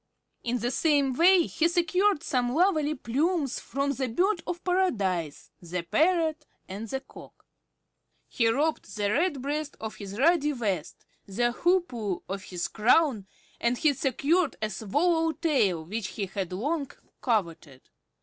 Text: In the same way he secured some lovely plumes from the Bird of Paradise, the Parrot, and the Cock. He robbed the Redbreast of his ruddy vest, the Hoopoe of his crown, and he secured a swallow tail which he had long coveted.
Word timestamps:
In 0.43 0.57
the 0.57 0.71
same 0.71 1.13
way 1.13 1.43
he 1.43 1.67
secured 1.67 2.23
some 2.23 2.55
lovely 2.55 2.95
plumes 2.95 3.59
from 3.59 3.91
the 3.91 4.07
Bird 4.07 4.41
of 4.47 4.63
Paradise, 4.63 5.51
the 5.61 5.83
Parrot, 5.83 6.47
and 6.67 6.87
the 6.87 7.01
Cock. 7.01 7.45
He 8.27 8.47
robbed 8.47 8.95
the 8.95 9.11
Redbreast 9.11 9.77
of 9.79 9.97
his 9.97 10.17
ruddy 10.17 10.53
vest, 10.53 11.05
the 11.27 11.51
Hoopoe 11.51 12.23
of 12.27 12.41
his 12.45 12.67
crown, 12.67 13.27
and 13.59 13.77
he 13.77 13.93
secured 13.93 14.55
a 14.59 14.71
swallow 14.71 15.33
tail 15.33 15.85
which 15.85 16.07
he 16.07 16.25
had 16.25 16.51
long 16.51 16.89
coveted. 17.21 17.91